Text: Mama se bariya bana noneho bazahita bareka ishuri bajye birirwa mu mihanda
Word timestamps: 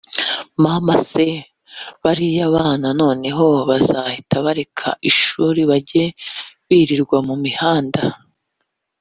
Mama 0.63 0.95
se 1.11 1.27
bariya 2.03 2.45
bana 2.55 2.87
noneho 3.01 3.45
bazahita 3.69 4.35
bareka 4.45 4.87
ishuri 5.09 5.61
bajye 5.69 6.03
birirwa 6.67 7.17
mu 7.27 7.35
mihanda 7.43 8.03